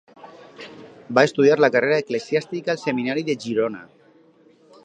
Va 1.19 1.25
estudiar 1.29 1.59
la 1.65 1.69
carrera 1.77 2.01
eclesiàstica 2.05 2.75
al 2.75 2.83
Seminari 2.87 3.29
de 3.29 3.37
Girona. 3.45 3.87